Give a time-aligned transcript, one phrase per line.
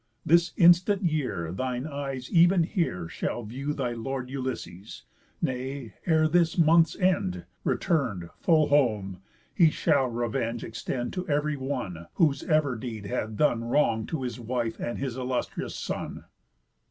[0.25, 5.03] This instant year thine eyes ev'n here shall view Thy lord Ulysses.
[5.43, 9.21] Nay, ere this month's end, Return'd full home,
[9.53, 14.39] he shall revenge extend To ev'ry one, whose ever deed hath done Wrong to his
[14.39, 16.23] wife and his illustrious son."